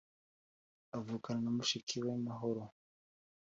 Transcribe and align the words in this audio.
uvukana 0.99 1.39
na 1.43 1.51
mushiki 1.57 1.95
we 2.05 2.13
Mahoro. 2.25 2.63